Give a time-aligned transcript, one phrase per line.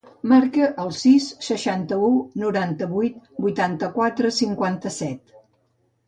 [0.29, 2.07] Marca el sis, seixanta-u,
[2.43, 5.37] noranta-vuit, vuitanta-quatre, cinquanta-set.